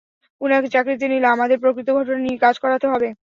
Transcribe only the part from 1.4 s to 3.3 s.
প্রকৃত ঘটনা নিয়েই কাজ করাতে হবে।